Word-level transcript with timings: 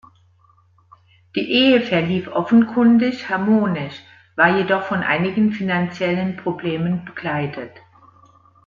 Die 1.35 1.51
Ehe 1.51 1.79
verlief 1.81 2.27
offenkundig 2.27 3.29
harmonisch, 3.29 4.01
war 4.35 4.57
jedoch 4.57 4.81
von 4.85 5.03
einigen 5.03 5.51
finanziellen 5.51 6.37
Problemen 6.37 7.05
begleitet. 7.05 7.71